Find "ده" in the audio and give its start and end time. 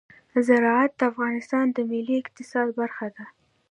3.15-3.25